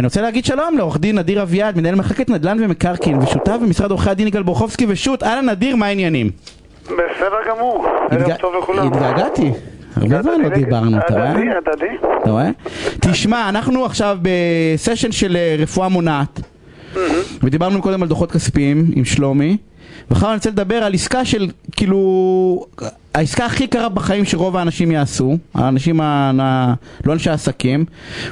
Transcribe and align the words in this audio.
ואני 0.00 0.06
רוצה 0.06 0.20
להגיד 0.20 0.44
שלום 0.44 0.76
לעורך 0.78 0.98
דין 0.98 1.18
נדיר 1.18 1.42
אביעד, 1.42 1.76
מנהל 1.76 1.94
מחלקת 1.94 2.30
נדל"ן 2.30 2.64
ומקרקעין 2.64 3.18
ושותף 3.18 3.56
במשרד 3.62 3.90
עורכי 3.90 4.10
הדין 4.10 4.26
יגאל 4.26 4.42
בורחובסקי 4.42 4.86
ושות', 4.88 5.22
אהלן 5.22 5.48
נדיר, 5.48 5.76
מה 5.76 5.86
העניינים? 5.86 6.30
בסדר 6.84 7.36
גמור, 7.48 7.86
ערב 8.10 8.32
טוב 8.40 8.54
לכולם. 8.62 8.86
התגעגעתי. 8.86 9.50
הרבה 9.96 10.22
זמן 10.22 10.40
לא 10.42 10.48
דיברנו, 10.48 10.98
אתה 10.98 11.14
רואה? 11.14 11.30
הדדי, 11.30 11.48
הדדי. 11.50 11.96
אתה 12.22 12.30
רואה? 12.30 12.50
תשמע, 13.00 13.48
אנחנו 13.48 13.84
עכשיו 13.84 14.18
בסשן 14.22 15.12
של 15.12 15.36
אה, 15.36 15.56
רפואה 15.58 15.88
מונעת 15.88 16.40
ודיברנו 17.42 17.82
קודם 17.82 18.02
על 18.02 18.08
דוחות 18.08 18.32
כספיים 18.32 18.90
עם 18.94 19.04
שלומי 19.04 19.56
ועכשיו 20.10 20.28
אני 20.28 20.36
רוצה 20.36 20.50
לדבר 20.50 20.74
על 20.76 20.94
עסקה 20.94 21.24
של 21.24 21.48
כאילו 21.76 22.66
העסקה 23.14 23.46
הכי 23.46 23.66
קרה 23.66 23.88
בחיים 23.88 24.24
שרוב 24.24 24.56
האנשים 24.56 24.90
יעשו 24.90 25.36
האנשים, 25.54 26.00
ה... 26.00 26.30
ה- 26.40 26.74
לא 27.04 27.12
אנשי 27.12 27.30
עסקים 27.30 27.84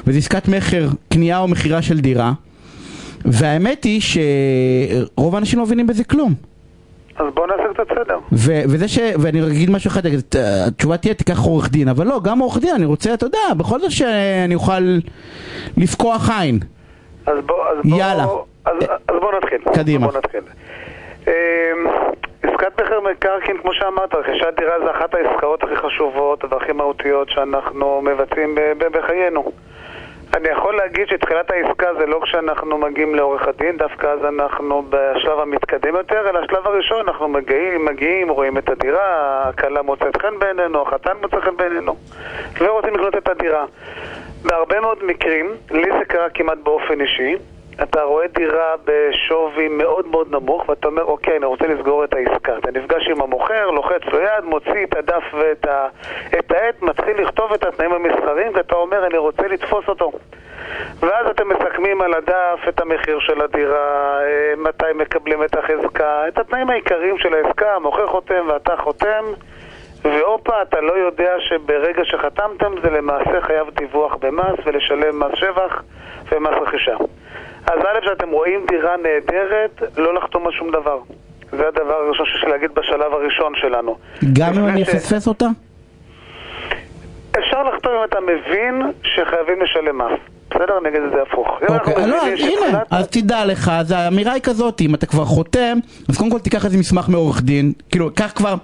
וזה 0.07 0.17
עסקת 0.17 0.47
מכר, 0.47 0.87
קנייה 1.13 1.39
או 1.39 1.47
מכירה 1.47 1.81
של 1.81 1.99
דירה 1.99 2.31
והאמת 3.25 3.83
היא 3.83 4.01
שרוב 4.01 5.35
האנשים 5.35 5.59
לא 5.59 5.65
מבינים 5.65 5.87
בזה 5.87 6.03
כלום 6.03 6.33
אז 7.19 7.25
בואו 7.33 7.45
נעשה 7.47 7.63
קצת 7.73 7.87
סדר. 8.03 8.17
ו- 8.31 8.61
וזה 8.69 8.87
ש... 8.87 8.99
ואני 9.19 9.47
אגיד 9.47 9.69
משהו 9.69 9.87
אחד, 9.87 10.01
התשובה 10.67 10.97
תהיה 10.97 11.13
תיקח 11.13 11.39
עורך 11.39 11.69
דין, 11.71 11.87
אבל 11.87 12.07
לא, 12.07 12.19
גם 12.23 12.39
עורך 12.39 12.57
דין 12.57 12.75
אני 12.75 12.85
רוצה, 12.85 13.13
אתה 13.13 13.25
יודע, 13.25 13.53
בכל 13.57 13.79
זאת 13.79 13.91
שאני 13.91 14.55
אוכל 14.55 14.97
לפקוח 15.77 16.29
עין. 16.29 16.59
אז 17.25 17.33
בואו... 17.45 17.57
בוא, 17.83 17.99
יאללה. 17.99 18.23
אז, 18.65 18.73
אז 19.07 19.15
בואו 19.21 19.31
נתחיל. 19.37 19.73
קדימה. 19.73 20.07
בואו 20.07 20.17
נתחיל. 20.17 20.39
אמ, 21.29 21.87
עסקת 22.43 22.81
מכר 22.81 22.99
מקרקעין, 22.99 23.57
כמו 23.57 23.73
שאמרת, 23.73 24.15
רכישת 24.15 24.53
דירה 24.57 24.79
זה 24.79 24.91
אחת 24.91 25.13
העסקאות 25.13 25.63
הכי 25.63 25.75
חשובות 25.75 26.43
והכי 26.49 26.71
מהותיות 26.71 27.29
שאנחנו 27.29 28.01
מבצעים 28.01 28.55
בחיינו. 28.91 29.51
אני 30.37 30.49
יכול 30.49 30.75
להגיד 30.75 31.07
שתחילת 31.07 31.51
העסקה 31.51 31.93
זה 31.93 32.05
לא 32.05 32.19
כשאנחנו 32.23 32.77
מגיעים 32.77 33.15
לעורך 33.15 33.47
הדין, 33.47 33.77
דווקא 33.77 34.07
אז 34.07 34.19
אנחנו 34.25 34.83
בשלב 34.89 35.39
המתקדם 35.39 35.95
יותר, 35.95 36.29
אלא 36.29 36.39
השלב 36.39 36.67
הראשון 36.67 37.07
אנחנו 37.07 37.27
מגיעים, 37.27 37.85
מגיעים, 37.85 38.29
רואים 38.29 38.57
את 38.57 38.69
הדירה, 38.69 39.41
הכלה 39.49 39.81
מוצאת 39.81 40.21
חן 40.21 40.39
בעינינו, 40.39 40.81
החתן 40.81 41.11
מוצא 41.21 41.39
חן 41.39 41.57
בעינינו, 41.57 41.95
ורוצים 42.59 42.93
לקנות 42.93 43.17
את 43.17 43.29
הדירה. 43.29 43.65
בהרבה 44.43 44.79
מאוד 44.79 45.03
מקרים, 45.03 45.51
לי 45.71 45.89
זה 45.99 46.05
קרה 46.05 46.29
כמעט 46.29 46.57
באופן 46.63 47.01
אישי, 47.01 47.35
אתה 47.83 48.01
רואה 48.01 48.27
דירה 48.27 48.75
בשווי 48.85 49.67
מאוד 49.67 50.07
מאוד 50.07 50.31
נמוך 50.31 50.69
ואתה 50.69 50.87
אומר, 50.87 51.03
אוקיי, 51.03 51.37
אני 51.37 51.45
רוצה 51.45 51.67
לסגור 51.67 52.03
את 52.03 52.13
העסקה. 52.13 52.57
אתה 52.57 52.71
נפגש 52.71 53.07
עם 53.07 53.21
המוכר, 53.21 53.69
לוחץ 53.71 54.01
לו 54.11 54.19
יד, 54.19 54.43
מוציא 54.43 54.83
את 54.83 54.97
הדף 54.97 55.23
ואת 55.33 55.65
ה... 55.65 55.87
את 56.39 56.51
העט, 56.51 56.81
מתחיל 56.81 57.21
לכתוב 57.21 57.53
את 57.53 57.63
התנאים 57.63 57.93
המסחריים 57.93 58.51
ואתה 58.55 58.75
אומר, 58.75 59.05
אני 59.07 59.17
רוצה 59.17 59.47
לתפוס 59.47 59.87
אותו. 59.87 60.11
ואז 60.99 61.27
אתם 61.29 61.49
מסכמים 61.49 62.01
על 62.01 62.13
הדף 62.13 62.59
את 62.69 62.79
המחיר 62.79 63.19
של 63.19 63.41
הדירה, 63.41 64.19
אה, 64.21 64.53
מתי 64.57 64.85
מקבלים 64.95 65.43
את 65.43 65.57
החזקה, 65.57 66.27
את 66.27 66.37
התנאים 66.37 66.69
העיקריים 66.69 67.17
של 67.17 67.33
העסקה, 67.33 67.75
המוכר 67.75 68.07
חותם 68.07 68.45
ואתה 68.47 68.77
חותם 68.77 69.23
והופה, 70.03 70.61
אתה 70.61 70.81
לא 70.81 70.93
יודע 70.93 71.35
שברגע 71.39 72.05
שחתמתם 72.05 72.71
זה 72.83 72.89
למעשה 72.89 73.41
חייב 73.41 73.69
דיווח 73.69 74.15
במס 74.15 74.59
ולשלם 74.65 75.19
מס 75.19 75.31
שבח 75.35 75.83
ומס 76.31 76.53
רכישה. 76.61 76.95
אז 77.69 77.79
א', 77.79 78.05
שאתם 78.05 78.29
רואים 78.29 78.59
דירה 78.69 78.95
נהדרת, 78.97 79.97
לא 79.97 80.13
לחתום 80.15 80.45
על 80.47 80.51
שום 80.51 80.71
דבר. 80.71 80.97
זה 81.51 81.63
הדבר 81.67 81.93
הראשון 81.93 82.25
שיש 82.25 82.43
לי 82.43 82.51
להגיד 82.51 82.71
בשלב 82.75 83.13
הראשון 83.13 83.53
שלנו. 83.61 83.97
גם 84.33 84.53
אם 84.53 84.67
אני 84.67 84.83
אפספס 84.83 85.27
אותה? 85.27 85.45
אפשר 87.39 87.63
לחתום 87.63 87.91
אם 87.99 88.03
אתה 88.09 88.17
מבין 88.21 88.81
שחייבים 89.03 89.61
לשלם 89.63 89.97
מס. 89.97 90.19
בסדר? 90.51 90.79
נגיד 90.83 91.01
את 91.07 91.11
זה 91.15 91.21
הפוך. 91.21 91.47
אוקיי, 91.69 92.07
לא, 92.07 92.21
הנה, 92.25 92.79
אז 92.91 93.07
תדע 93.07 93.45
לך, 93.45 93.71
אז 93.73 93.91
האמירה 93.91 94.33
היא 94.33 94.41
כזאת, 94.41 94.81
אם 94.81 94.95
אתה 94.95 95.05
כבר 95.05 95.25
חותם, 95.25 95.77
אז 96.09 96.17
קודם 96.17 96.29
כל 96.31 96.39
תיקח 96.39 96.65
איזה 96.65 96.77
מסמך 96.77 97.09
מעורך 97.09 97.41
דין, 97.41 97.73
כאילו, 97.91 98.09
קח 98.15 98.31
כבר, 98.35 98.55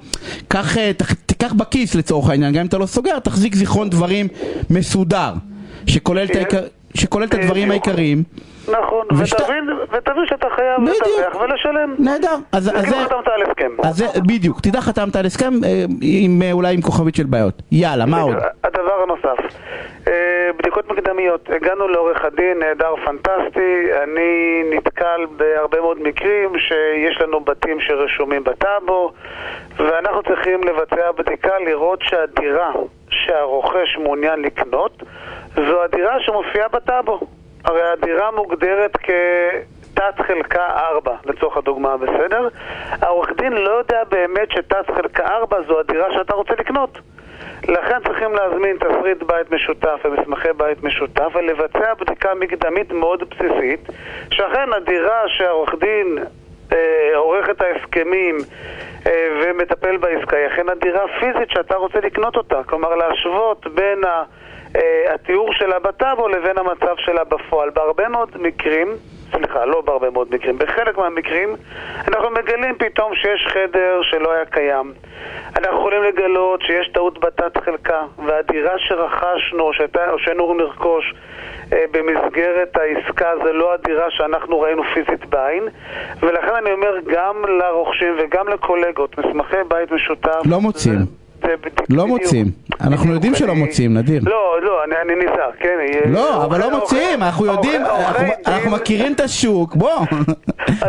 קח, 0.47 0.77
אה, 0.77 0.91
תיקח 1.25 1.53
בכיס 1.53 1.95
לצורך 1.95 2.29
העניין, 2.29 2.53
גם 2.53 2.59
אם 2.61 2.65
אתה 2.67 2.77
לא 2.77 2.85
סוגר, 2.85 3.19
תחזיק 3.19 3.55
זיכרון 3.55 3.89
דברים 3.89 4.27
מסודר, 4.69 5.33
שכולל 5.87 6.25
את 6.25 6.35
העיקר- 6.35 6.63
שכולל 6.95 7.25
את 7.25 7.33
הדברים. 7.33 7.71
העיקריים. 7.71 8.23
נכון, 8.71 9.05
ושת- 9.19 9.41
ותבין, 9.41 9.69
ותבין 9.91 10.23
שאתה 10.29 10.47
חייב. 10.55 10.81
לדווח 10.81 11.41
ולשלם. 11.41 11.95
נהדר, 11.99 12.35
אז 12.51 12.67
אז 12.67 12.83
כאילו 12.83 12.97
זה... 12.99 13.05
חתמת 13.05 13.27
על 13.27 13.41
הסכם. 13.41 13.71
אז 13.83 13.95
זה, 13.97 14.05
בדיוק, 14.27 14.61
תדע 14.61 14.81
חתמת 14.81 15.15
על 15.15 15.25
הסכם 15.25 15.53
אה, 15.65 15.83
עם 16.01 16.41
אה, 16.41 16.51
אולי 16.51 16.73
עם 16.73 16.81
כוכבית 16.81 17.15
של 17.15 17.23
בעיות. 17.23 17.61
יאללה, 17.71 18.05
מה 18.05 18.21
עוד? 18.21 18.35
הדבר 18.63 19.03
הנוסף, 19.03 19.55
אה, 20.07 20.13
בדיקות 20.59 20.91
מקדמיות. 20.91 21.49
הגענו 21.55 21.87
לעורך 21.87 22.25
הדין, 22.25 22.59
נהדר, 22.59 22.93
פנטסטי. 23.05 23.73
אני 24.03 24.63
נתקל 24.77 25.25
בהרבה 25.37 25.81
מאוד 25.81 26.01
מקרים 26.01 26.49
שיש 26.59 27.21
לנו 27.21 27.39
בתים 27.39 27.77
שרשומים 27.79 28.43
בטאבו, 28.43 29.11
ואנחנו 29.77 30.23
צריכים 30.23 30.61
לבצע 30.63 31.11
בדיקה, 31.17 31.51
לראות 31.65 31.99
שהדירה 32.03 32.71
שהרוכש 33.09 33.97
מעוניין 34.03 34.41
לקנות 34.41 35.03
זו 35.55 35.83
הדירה 35.83 36.19
שמופיעה 36.19 36.67
בטאבו. 36.67 37.19
הרי 37.65 37.81
הדירה 37.81 38.31
מוגדרת 38.31 38.97
כתת 38.97 40.25
חלקה 40.27 40.65
4, 40.67 41.15
לצורך 41.25 41.57
הדוגמה, 41.57 41.97
בסדר? 41.97 42.47
העורך 43.01 43.29
דין 43.37 43.53
לא 43.53 43.69
יודע 43.69 44.03
באמת 44.11 44.51
שתת 44.51 44.91
חלקה 44.95 45.27
4 45.27 45.57
זו 45.67 45.79
הדירה 45.79 46.13
שאתה 46.13 46.33
רוצה 46.33 46.53
לקנות. 46.59 46.99
לכן 47.67 47.97
צריכים 48.07 48.33
להזמין 48.33 48.77
תסריט 48.77 49.23
בית 49.23 49.51
משותף 49.51 49.99
ומסמכי 50.05 50.53
בית 50.57 50.83
משותף 50.83 51.29
ולבצע 51.33 51.93
בדיקה 51.93 52.33
מקדמית 52.33 52.91
מאוד 52.91 53.23
בסיסית 53.29 53.89
שאכן 54.31 54.73
הדירה 54.73 55.21
שהעורך 55.27 55.75
דין 55.79 56.17
אה, 56.73 57.11
עורך 57.15 57.49
את 57.49 57.61
ההסכמים 57.61 58.37
אה, 59.07 59.27
ומטפל 59.43 59.97
בעסקה 59.97 60.37
היא 60.37 60.47
אכן 60.47 60.69
הדירה 60.69 61.01
הפיזית 61.03 61.49
שאתה 61.49 61.75
רוצה 61.75 61.99
לקנות 61.99 62.35
אותה 62.35 62.63
כלומר 62.63 62.95
להשוות 62.95 63.67
בין 63.67 64.03
ה... 64.03 64.23
אה, 64.75 65.13
התיאור 65.13 65.53
שלה 65.53 65.79
בטאבו 65.79 66.27
לבין 66.27 66.57
המצב 66.57 66.95
שלה 66.97 67.23
בפועל. 67.23 67.69
בהרבה 67.69 68.07
מאוד 68.09 68.29
מקרים, 68.39 68.87
סליחה, 69.31 69.65
לא 69.65 69.81
בהרבה 69.81 70.09
מאוד 70.09 70.27
מקרים, 70.35 70.57
בחלק 70.57 70.97
מהמקרים 70.97 71.55
אנחנו 72.07 72.29
מגלים 72.29 72.75
פתאום 72.77 73.15
שיש 73.15 73.47
חדר 73.53 74.01
שלא 74.01 74.31
היה 74.33 74.45
קיים. 74.45 74.93
אנחנו 75.57 75.77
יכולים 75.79 76.03
לגלות 76.03 76.61
שיש 76.61 76.89
טעות 76.93 77.19
בתת 77.19 77.57
חלקה, 77.65 78.01
והדירה 78.25 78.73
שרכשנו 78.77 79.63
או 79.63 79.73
שהייתה- 79.73 80.09
או 80.11 80.19
שהיינו 80.19 80.43
אמורים 80.43 80.59
לרכוש 80.59 81.13
אה, 81.73 81.85
במסגרת 81.91 82.77
העסקה 82.77 83.29
זה 83.43 83.53
לא 83.53 83.73
הדירה 83.73 84.05
שאנחנו 84.11 84.59
ראינו 84.61 84.83
פיזית 84.93 85.25
בעין 85.25 85.63
ולכן 86.19 86.55
אני 86.61 86.71
אומר 86.73 86.95
גם 87.07 87.35
לרוכשים 87.59 88.15
וגם 88.19 88.47
לקולגות, 88.47 89.17
מסמכי 89.17 89.55
בית 89.67 89.91
משותף 89.91 90.39
לא 90.45 90.59
מוצאים. 90.61 90.95
זה- 90.99 91.24
לא 91.89 92.03
בדיוק. 92.03 92.07
מוצאים. 92.07 92.45
אנחנו 92.81 93.13
יודעים 93.13 93.35
שלא 93.35 93.53
מוצאים, 93.55 93.97
נדיר. 93.97 94.21
לא, 94.25 94.57
לא, 94.61 94.83
אני, 94.83 94.95
אני 95.01 95.25
נזהר, 95.25 95.51
כן. 95.59 95.77
לא, 96.11 96.43
אבל 96.45 96.59
לא 96.59 96.71
מוצאים, 96.71 97.23
אנחנו 97.23 97.45
יודעים, 97.45 97.81
אנחנו- 98.47 98.71
מכירים 98.71 99.13
את 99.13 99.19
השוק, 99.19 99.75
בוא. 99.75 99.99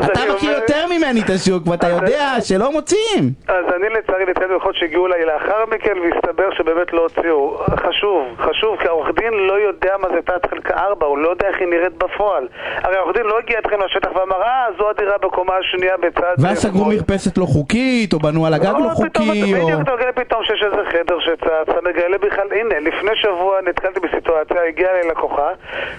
אתה 0.04 0.20
מכיר 0.34 0.50
יותר 0.52 0.86
ממני 0.86 1.20
את 1.24 1.30
השוק, 1.30 1.66
ואתה 1.66 1.88
יודע 1.88 2.34
שלא 2.40 2.72
מוצאים. 2.72 3.30
אז 3.48 3.64
אני 3.76 3.88
לצערי 3.98 4.24
נתקלתי 4.28 4.48
בלקוחות 4.52 4.74
שהגיעו 4.74 5.06
אליי 5.06 5.24
לאחר 5.24 5.64
מכן 5.74 5.92
והסתבר 6.02 6.48
שבאמת 6.56 6.92
לא 6.92 7.00
הוציאו. 7.02 7.58
חשוב, 7.76 8.22
חשוב, 8.38 8.76
כי 8.80 8.88
העורך 8.88 9.08
דין 9.20 9.32
לא 9.34 9.52
יודע 9.52 9.92
מה 10.02 10.08
זה 10.08 10.20
תת 10.24 10.50
חלקה 10.50 10.74
4, 10.74 11.06
הוא 11.06 11.18
לא 11.18 11.28
יודע 11.28 11.48
איך 11.48 11.56
היא 11.60 11.68
נראית 11.68 11.92
בפועל. 11.98 12.48
הרי 12.82 12.96
העורך 12.96 13.16
דין 13.16 13.26
לא 13.26 13.38
הגיע 13.38 13.58
אתכם 13.58 13.76
לשטח 13.84 14.08
ואמר, 14.16 14.42
אה, 14.42 14.66
זו 14.78 14.90
הדירה 14.90 15.14
בקומה 15.22 15.52
השנייה 15.60 15.96
בצד... 15.96 16.34
ואז 16.38 16.58
סגרו 16.58 16.84
שמאל." 16.84 16.94
מרפסת 16.96 17.38
לא 17.38 17.44
חוקית, 17.46 18.12
או 18.12 18.18
בנו 18.18 18.46
על 18.46 18.54
הגג 18.54 18.64
לא 18.66 18.72
פתאום 18.72 18.90
חוקי, 18.94 19.54
או... 19.60 19.68
אתה 19.80 19.92
פתאום 20.14 20.40
שיש 20.46 20.62
איזה 20.62 20.90
חדר 20.90 21.20
שצץ, 21.20 21.46
אתה 21.62 21.80
מגלה 21.82 22.18
בכלל, 22.18 22.52
הנה, 22.52 22.78
לפני 22.80 23.16
שבוע 23.16 23.60
נתקלתי 23.60 24.00
בסיטואציה, 24.00 24.62
הגיעה 24.62 24.90
אליי 24.90 25.08
לקוחה, 25.08 25.50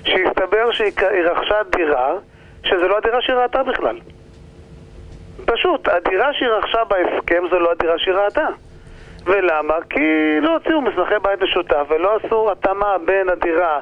שהסתבר 0.04 0.72
שהיא 0.72 0.92
רכשה 1.26 1.56
דירה, 1.72 2.14
שזה 2.64 2.88
לא 2.88 2.98
הדירה 2.98 3.22
שהיא 3.22 3.36
ראתה 3.36 3.64
בכלל. 3.64 4.00
פשוט, 5.46 5.88
הדירה 5.88 6.34
שהיא 6.34 6.50
רכשה 6.50 6.84
בהסכם 6.84 7.44
זו 7.50 7.60
לא 7.60 7.72
הדירה 7.72 7.98
שהיא 7.98 8.14
ראתה. 8.14 8.48
ולמה? 9.26 9.76
כי 9.90 10.38
לא 10.42 10.54
הוציאו 10.54 10.82
מסמכי 10.82 11.16
בית 11.22 11.42
משותף 11.42 11.86
ולא 11.90 12.16
עשו 12.16 12.52
התאמה 12.52 12.96
בין 13.06 13.30
הדירה 13.30 13.80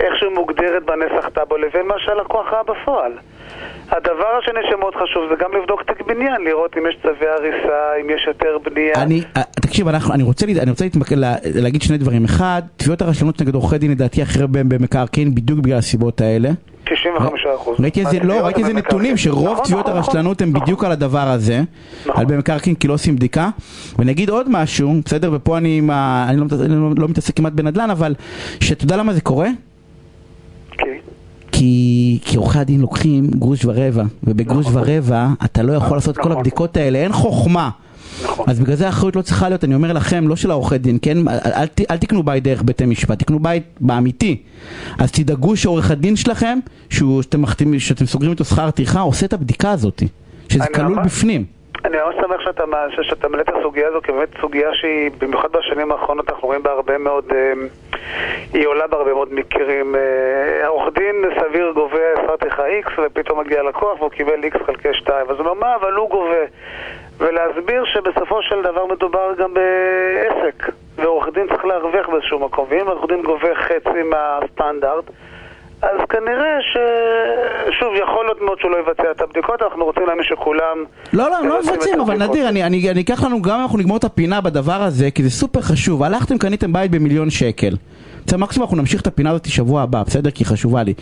איך 0.00 0.12
שהיא 0.18 0.30
מוגדרת 0.34 0.82
בנסח 0.86 1.28
טאבו 1.34 1.56
לבין 1.56 1.86
מה 1.86 1.94
שהלקוח 1.98 2.46
ראה 2.52 2.62
בפועל. 2.62 3.12
הדבר 3.90 4.30
השני 4.42 4.60
שמאוד 4.70 4.94
חשוב 4.94 5.22
זה 5.30 5.34
גם 5.44 5.50
לבדוק 5.60 5.82
תיק 5.82 6.06
בניין, 6.06 6.40
לראות 6.44 6.76
אם 6.78 6.82
יש 6.88 6.96
צווי 7.02 7.28
הריסה, 7.28 7.78
אם 8.00 8.10
יש 8.10 8.24
היתר 8.26 8.58
בנייה. 8.64 8.92
אני, 8.96 9.22
אה, 9.36 9.42
תקשיב, 9.60 9.88
אנחנו, 9.88 10.14
אני 10.14 10.22
רוצה, 10.22 10.46
אני 10.62 10.70
רוצה 10.70 10.84
להתמקד, 10.84 11.16
לה- 11.18 11.34
להגיד 11.54 11.82
שני 11.82 11.98
דברים. 11.98 12.24
אחד, 12.24 12.62
תביעות 12.76 13.02
הרשלנות 13.02 13.42
נגד 13.42 13.54
עורכי 13.54 13.78
דין 13.78 13.90
לדעתי 13.90 14.22
הכי 14.22 14.40
הרבה 14.40 14.60
במקרקעין 14.64 15.34
בדיוק 15.34 15.58
בגלל 15.58 15.78
הסיבות 15.78 16.20
האלה. 16.20 16.48
95 16.84 17.46
אחוז. 17.54 17.80
ראיתי 17.80 18.00
איזה, 18.00 18.18
לא, 18.24 18.34
ראיתי 18.44 18.60
איזה 18.60 18.72
נתונים 18.72 19.16
שרוב 19.16 19.58
תביעות 19.64 19.88
הרשלנות 19.88 20.42
הם 20.42 20.52
בדיוק 20.52 20.84
על 20.84 20.92
הדבר 20.92 21.18
הזה, 21.28 21.60
נכון. 22.06 22.20
על 22.20 22.26
במקרקעין 22.26 22.74
כי 22.74 22.88
לא 22.88 22.94
עושים 22.94 23.16
בדיקה. 23.16 23.48
ונגיד 23.98 24.30
עוד 24.30 24.46
משהו, 24.50 24.92
בסדר, 25.04 25.30
ופה 25.32 25.52
לא 25.52 25.56
אני 25.58 25.80
לא- 26.40 26.46
לא 26.96 27.08
מתעסק 27.08 27.36
כמעט 27.36 27.52
בנדל"ן, 27.52 27.90
אבל 27.90 28.14
שאתה 28.60 28.84
יודע 28.84 28.96
למה 28.96 29.12
זה 29.12 29.20
קורה? 29.20 29.48
כי? 31.60 32.18
כי 32.20 32.20
כי, 32.24 32.30
כי 32.30 32.36
עורכי 32.36 32.58
הדין 32.58 32.80
לוקחים 32.80 33.26
גרוש 33.26 33.64
ורבע, 33.64 34.02
ובגרוש 34.24 34.66
נכון. 34.66 34.82
ורבע 34.82 35.26
אתה 35.44 35.62
לא 35.62 35.72
יכול 35.72 35.96
לעשות 35.96 36.14
את 36.14 36.22
כל 36.22 36.28
נכון. 36.28 36.36
הבדיקות 36.38 36.76
האלה, 36.76 36.98
אין 36.98 37.12
חוכמה. 37.12 37.70
נכון. 38.24 38.44
אז 38.48 38.60
בגלל 38.60 38.74
זה 38.76 38.86
האחריות 38.86 39.16
לא 39.16 39.22
צריכה 39.22 39.48
להיות, 39.48 39.64
אני 39.64 39.74
אומר 39.74 39.92
לכם, 39.92 40.28
לא 40.28 40.36
של 40.36 40.50
העורכי 40.50 40.78
דין, 40.78 40.98
כן? 41.02 41.18
אל, 41.28 41.52
אל, 41.54 41.66
אל 41.90 41.96
תקנו 41.96 42.22
בית 42.22 42.42
דרך 42.42 42.62
בתי 42.64 42.86
משפט, 42.86 43.18
תקנו 43.18 43.38
בית 43.38 43.62
באמיתי. 43.80 44.42
אז 44.98 45.12
תדאגו 45.12 45.56
שעורך 45.56 45.90
הדין 45.90 46.16
שלכם, 46.16 46.58
שהוא, 46.90 47.22
שאתם, 47.22 47.42
מחתימים, 47.42 47.80
שאתם 47.80 48.06
סוגרים 48.06 48.30
איתו 48.30 48.44
שכר 48.44 48.70
טרחה, 48.70 49.00
עושה 49.00 49.26
את 49.26 49.32
הבדיקה 49.32 49.70
הזאת. 49.70 50.02
שזה 50.48 50.64
כלול 50.74 50.88
ממש- 50.94 51.06
בפנים. 51.06 51.44
אני 51.84 51.96
ממש 51.96 52.14
שמח 52.20 52.40
שאתה, 52.44 52.62
שאתה 53.02 53.28
מעלה 53.28 53.42
את 53.42 53.48
הסוגיה 53.60 53.88
הזו, 53.88 53.98
כי 54.02 54.12
באמת 54.12 54.28
סוגיה 54.40 54.68
שהיא, 54.80 55.10
במיוחד 55.20 55.48
בשנים 55.58 55.92
האחרונות, 55.92 56.30
אנחנו 56.30 56.48
רואים 56.48 56.62
בה 56.62 56.70
הרבה 56.70 56.98
מאוד, 56.98 57.24
אה, 57.32 57.52
היא 58.52 58.66
עולה 58.66 58.86
בהרבה 58.86 59.14
מאוד 59.14 59.34
מקרים. 59.34 59.94
אה, 59.94 60.64
העורך 60.64 60.94
דין 60.94 61.24
סביר 61.40 61.70
גובה 61.74 61.98
שכר 62.22 62.36
טרחה 62.36 62.62
X, 62.80 62.90
ופתאום 62.98 63.40
מגיע 63.40 63.62
לקוח 63.62 63.98
והוא 64.00 64.10
קיבל 64.10 64.44
X 64.44 64.64
חלקי 64.66 64.94
2. 64.94 65.26
אז 65.30 65.36
הוא 65.36 65.38
אומר, 65.38 65.54
מה, 65.54 65.74
אבל 65.74 65.92
הוא 65.92 66.10
גובה. 66.10 66.44
ולהסביר 67.18 67.84
שבסופו 67.84 68.42
של 68.42 68.62
דבר 68.62 68.86
מדובר 68.86 69.34
גם 69.38 69.54
בעסק, 69.54 70.72
ועורך 70.96 71.28
דין 71.34 71.46
צריך 71.48 71.64
להרוויח 71.64 72.08
באיזשהו 72.08 72.38
מקום, 72.38 72.66
ואם 72.68 72.88
עורך 72.88 73.08
דין 73.08 73.22
גובה 73.22 73.54
חצי 73.54 74.02
מהסטנדרט, 74.04 75.04
אז 75.82 75.98
כנראה 76.08 76.56
ש... 76.60 76.76
שוב, 77.78 77.88
יכול 78.02 78.24
להיות 78.24 78.40
מאוד 78.42 78.58
שהוא 78.60 78.70
לא 78.70 78.76
יבצע 78.76 79.10
את 79.10 79.20
הבדיקות, 79.20 79.62
אנחנו 79.62 79.84
רוצים 79.84 80.02
להאמין 80.06 80.24
שכולם... 80.24 80.84
לא, 81.12 81.30
לא, 81.30 81.36
הם 81.38 81.48
לא 81.48 81.58
מבצעים, 81.62 82.00
אבל. 82.00 82.14
נדיר, 82.28 82.48
אני, 82.48 82.64
אני, 82.64 82.90
אני 82.90 83.00
אקח 83.00 83.24
לנו, 83.24 83.42
גם 83.42 83.54
אם 83.56 83.62
אנחנו 83.62 83.78
נגמור 83.78 83.96
את 83.96 84.04
הפינה 84.04 84.40
בדבר 84.40 84.82
הזה, 84.82 85.10
כי 85.10 85.22
זה 85.22 85.30
סופר 85.30 85.60
חשוב. 85.60 86.02
הלכתם, 86.02 86.38
קניתם 86.38 86.72
בית 86.72 86.90
במיליון 86.90 87.30
שקל. 87.30 87.76
בסדר, 88.26 88.38
מקסימום 88.38 88.64
אנחנו 88.64 88.76
נמשיך 88.76 89.00
את 89.00 89.06
הפינה 89.06 89.30
הזאת 89.30 89.48
שבוע 89.48 89.82
הבא, 89.82 90.02
בסדר? 90.06 90.30
כי 90.30 90.42
היא 90.44 90.48
חשובה 90.48 90.82
לי. 90.82 90.94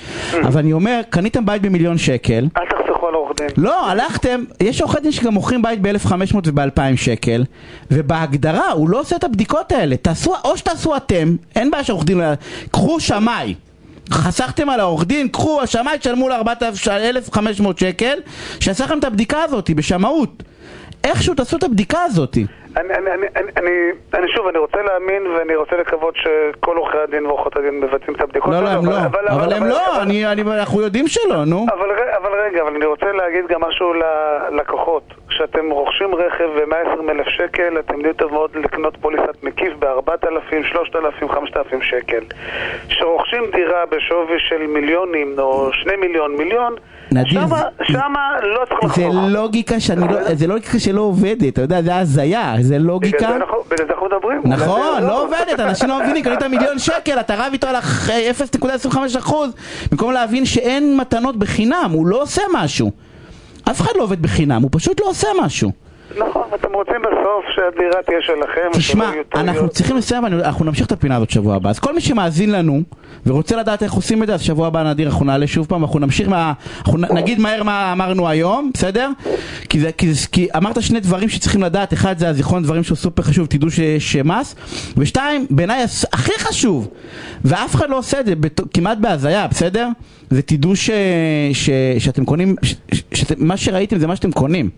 אבל 0.43 0.61
אני 0.61 0.73
אומר, 0.73 1.01
קניתם 1.11 1.47
בית 1.47 1.63
במיליון 1.63 1.99
שקל, 1.99 2.47
אל 2.57 2.65
תחסכו 2.67 3.09
על 3.09 3.15
עורך 3.15 3.33
דין. 3.37 3.49
לא, 3.57 3.91
הלכתם, 3.91 4.45
יש 4.61 4.81
עורכי 4.81 5.01
דין 5.01 5.13
שגם 5.13 5.35
מוכרים 5.35 5.63
בית 5.63 5.83
ב-1500 5.83 6.37
וב-2000 6.47 6.97
שקל, 6.97 7.45
ובהגדרה 7.91 8.71
הוא 8.73 8.89
לא 8.89 9.01
עושה 9.01 9.17
את 9.17 9.25
הבדיקות 9.25 9.73
האלה. 9.73 9.97
תעשו, 9.97 10.35
או 10.45 10.57
שתעשו 10.57 10.97
אתם, 10.97 11.37
אין 11.57 11.71
בעיה 11.71 11.85
שעורך 11.85 12.05
דין, 12.05 12.19
לא- 12.19 12.25
קחו 12.71 13.01
שמאי. 13.01 13.55
חסכתם 14.13 14.71
על 14.71 14.81
העורך 14.81 15.05
דין, 15.05 15.29
קחו, 15.29 15.61
השמאי 15.63 15.99
תשלמו 15.99 16.29
ל-4,500 16.29 17.81
שקל, 17.81 18.19
שיעשה 18.61 18.85
לכם 18.85 18.99
את 18.99 19.05
הבדיקה 19.05 19.43
הזאת 19.43 19.71
בשמאות. 19.71 20.43
איכשהו 21.05 21.35
תעשו 21.35 21.57
את 21.57 21.63
הבדיקה 21.63 21.99
הזאת. 22.05 22.37
אני, 22.77 22.95
אני, 22.95 23.11
אני, 23.15 23.27
אני, 23.37 23.51
אני, 23.57 23.71
אני 24.15 24.27
שוב, 24.37 24.47
אני 24.47 24.59
רוצה 24.59 24.79
להאמין 24.83 25.27
ואני 25.27 25.57
רוצה 25.57 25.77
לקוות 25.77 26.15
שכל 26.17 26.77
עורכי 26.77 26.99
הדין 26.99 27.27
ועורכות 27.27 27.57
הדין 27.57 27.81
מבצעים 27.81 28.17
את 28.17 28.21
הבדיקות 28.21 28.53
לא, 28.55 28.61
לא, 28.63 28.69
האלו, 28.69 28.81
הם 28.81 28.87
לא, 28.91 28.97
אבל 29.29 29.53
הם 29.53 29.65
לא, 29.65 30.03
אני- 30.03 30.27
אני- 30.27 30.43
אנחנו 30.43 30.81
יודעים 30.81 31.09
שלא, 31.09 31.45
נו. 31.45 31.67
אבל, 31.75 31.89
אבל 32.23 32.31
רגע, 32.47 32.63
אבל 32.63 32.75
אני 32.77 32.85
רוצה 32.87 33.07
להגיד 33.13 33.45
גם 33.49 33.61
משהו 33.61 33.93
ללקוחות. 33.95 35.03
כשאתם 35.29 35.71
רוכשים 35.71 36.15
רכב 36.15 36.45
ב-120 36.57 37.11
אלף 37.11 37.27
שקל, 37.29 37.79
אתם 37.79 37.95
יודעים 37.97 38.15
טוב 38.15 38.33
מאוד 38.33 38.51
לקנות 38.57 38.97
פוליסת 39.01 39.45
מקיף 39.99 40.25
ב-4,000, 40.25 40.73
3,000, 40.73 41.29
5,000 41.31 41.83
שקל. 41.83 42.21
כשרוכשים 42.89 43.43
דירה 43.53 43.87
בשווי 43.91 44.37
של 44.49 44.67
מיליונים 44.67 45.35
או 45.39 45.71
שני 45.83 45.97
מיליון, 46.01 46.37
מיליון, 46.39 46.75
נדיר, 47.13 47.33
שמה, 47.33 47.47
זה- 47.57 47.85
שמה 47.85 48.21
לא 48.43 48.65
צריך 48.65 48.95
זה 48.97 49.03
לחסוך. 49.07 49.15
לוגיקה 49.29 49.81
שאני 49.81 50.01
לא, 50.13 50.35
זה 50.35 50.47
לוגיקה 50.47 50.79
שלא 50.79 51.01
עובדת, 51.01 51.49
אתה 51.53 51.61
יודע, 51.63 51.83
זה 51.83 51.97
הזיה, 51.97 52.55
זה 52.61 52.75
בגלל 52.75 52.87
לוגיקה. 52.87 53.19
זה 53.19 53.37
אנחנו- 53.37 53.63
בגלל 53.71 53.87
זה 53.87 53.93
אנחנו 53.93 54.07
מדברים. 54.07 54.41
נכון, 54.45 55.01
זה 55.01 55.07
לא. 55.07 55.23
עובדת, 55.23 55.61
אנשים 55.61 55.89
לא 55.89 56.01
מבינים, 56.03 56.25
קנית 56.25 56.43
מיליון 56.43 56.79
שקל, 56.79 57.21
אתה 57.21 57.35
רב 57.35 57.51
איתו 57.53 57.67
על 57.67 57.77
הח- 57.77 58.09
0.25% 58.11 59.35
במקום 59.91 60.13
להבין 60.13 60.45
שאין 60.45 60.97
מתנות 60.97 61.37
בחינם, 61.37 61.91
הוא 61.93 62.07
לא 62.07 62.23
עושה 62.23 62.43
משהו. 62.55 62.91
אף 63.71 63.81
אחד 63.81 63.93
לא 63.97 64.03
עובד 64.03 64.23
בחינם, 64.23 64.63
הוא 64.63 64.71
פשוט 64.73 65.01
לא 65.01 65.07
עושה 65.07 65.29
משהו. 65.43 65.88
נכון, 66.17 66.43
אתם 66.55 66.69
רוצים 66.75 66.95
בסוף 67.03 67.45
שהדירה 67.55 68.03
תהיה 68.07 68.19
שלכם. 68.23 68.79
תשמע, 68.79 69.11
אנחנו. 69.35 69.69
צריכים 69.69 69.97
לסיים, 69.97 70.27
אנחנו 70.27 70.65
נמשיך 70.65 70.87
את 70.87 70.93
הפינה 70.93 71.17
הזאת 71.17 71.31
שבוע 71.31 71.55
הבא. 71.57 71.71
אז 71.71 71.79
כל 71.79 71.95
מי 71.95 72.01
שמאזין 72.01 72.53
לנו 72.53 72.81
ורוצה 73.27 73.57
לדעת 73.57 73.83
איך 73.83 73.93
עושים 73.93 74.23
את 74.23 74.27
זה, 74.29 74.35
אז 74.35 74.43
שבוע 74.43 74.67
הבא 74.67 74.83
נדיר, 74.83 75.09
אנחנו 75.09 75.25
נעלה 75.25 75.47
שוב 75.47 75.67
פעם, 75.67 75.83
אנחנו 75.85 75.99
נמשיך 75.99 76.29
מה... 76.29 76.53
אנחנו 76.79 76.99
נגיד 76.99 77.41
מהר 77.41 77.63
מה 77.63 77.93
אמרנו 77.93 78.29
היום, 78.29 78.71
בסדר? 78.75 79.11
כי, 79.69 79.81
זה, 79.81 79.93
כי, 79.93 80.13
זה, 80.15 80.27
כי 80.33 80.49
אמרת 80.57 80.83
שני 80.83 81.01
דברים 81.01 81.29
שצריכים 81.29 81.63
לדעת, 81.63 81.93
אחד 81.93 82.19
זה 82.19 82.29
הזיכרון 82.29 82.63
דברים 82.63 82.83
שהוא 82.83 82.97
סופר 82.97 83.23
חשוב, 83.23 83.47
תדעו 83.47 83.71
ש- 83.71 83.81
שמס, 83.99 84.55
ושתיים, 84.97 85.47
בעיניי 85.51 85.85
הכי 86.13 86.33
חשוב, 86.39 86.89
ואף 87.45 87.75
אחד 87.75 87.91
לא 87.91 87.99
עושה 87.99 88.21
את 88.21 88.27
זה 88.27 88.35
בת- 88.35 88.61
כמעט 88.75 88.99
בהזיה, 88.99 89.47
בסדר? 89.47 89.89
זה 90.31 90.43
תדעו 90.43 90.77
ש, 90.77 90.91
ש, 91.53 91.71
שאתם 91.99 92.25
קונים, 92.25 92.57
ש, 92.63 92.75
ש, 92.95 93.03
שאתם, 93.15 93.35
מה 93.39 93.57
שראיתם 93.57 93.99
זה 93.99 94.07
מה 94.07 94.17
שאתם 94.17 94.33
קונים. 94.33 94.71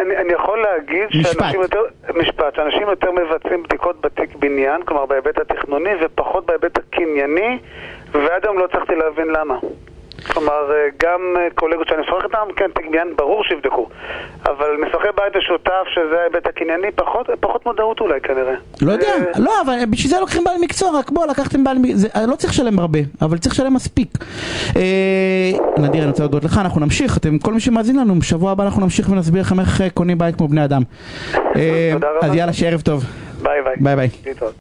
אני, 0.00 0.16
אני, 0.16 0.32
יכול 0.32 0.62
להגיד 0.62 1.08
משפט. 1.14 1.32
שאנשים 1.32 1.60
יותר, 1.60 1.82
משפט, 2.14 2.54
שאנשים 2.54 2.88
יותר 2.88 3.10
מבצעים 3.12 3.62
בדיקות 3.62 4.00
בתיק 4.00 4.36
בניין, 4.36 4.82
כלומר 4.82 5.06
בהיבט 5.06 5.38
התכנוני, 5.38 5.90
ופחות 6.00 6.46
בהיבט 6.46 6.78
הקנייני, 6.78 7.58
ועד 8.12 8.44
היום 8.44 8.58
לא 8.58 8.64
הצלחתי 8.64 8.94
להבין 8.94 9.28
למה. 9.28 9.58
כלומר, 10.26 10.72
אה, 10.72 10.88
גם 11.02 11.20
אה, 11.36 11.48
קולגות 11.54 11.88
שאני 11.88 12.00
משוחח 12.02 12.24
איתם, 12.24 12.46
כן, 12.56 12.70
תיק 12.74 12.86
בניין 12.86 13.08
ברור 13.16 13.44
שיבדקו. 13.44 13.88
אבל 14.44 14.66
מסוחי 14.86 15.08
בית 15.16 15.36
משותף, 15.36 15.84
שזה 15.94 16.20
ההיבט 16.20 16.46
הקנייני, 16.46 16.90
פחות, 16.94 17.30
פחות 17.40 17.66
מודעות 17.66 18.00
אולי 18.00 18.20
כנראה. 18.20 18.54
לא 18.82 18.92
יודע, 18.92 19.06
אה, 19.06 19.40
לא, 19.40 19.52
אבל 19.64 19.74
בשביל 19.90 20.10
זה 20.10 20.20
לוקחים 20.20 20.44
בעל 20.44 20.56
מקצוע, 20.60 20.98
רק 20.98 21.10
בוא, 21.10 21.26
לקחתם 21.26 21.64
בעל 21.64 21.78
מקצוע, 21.78 22.26
לא 22.26 22.36
צריך 22.36 22.52
לשלם 22.52 22.78
הרבה, 22.78 22.98
אבל 23.22 23.38
צריך 23.38 23.54
לשלם 23.54 23.74
מספיק. 23.74 24.08
אה, 24.76 24.82
נדיר, 25.78 26.02
אני 26.02 26.10
רוצה 26.10 26.22
להודות 26.22 26.44
לך, 26.44 26.58
אנחנו 26.58 26.80
נמשיך, 26.80 27.16
אתם, 27.16 27.38
כל 27.38 27.52
מי 27.52 27.60
שמאזין 27.60 27.98
לנו, 27.98 28.14
בשבוע 28.14 28.52
הבא 28.52 28.64
אנחנו 28.64 28.82
נמשיך 28.82 29.10
ונסביר 29.10 29.42
לכם 29.42 29.60
איך 29.60 29.82
קונים 29.94 30.18
בית 30.18 30.36
כמו 30.36 30.48
בני 30.48 30.64
אדם. 30.64 30.82
אה, 31.34 31.90
תודה 31.92 32.08
רבה. 32.16 32.26
אז 32.26 32.34
יאללה, 32.34 32.52
שערב 32.52 32.80
טוב. 32.80 33.04
ביי 33.42 33.62
ביי. 33.62 33.76
ביי 33.80 33.96
ביי. 33.96 34.34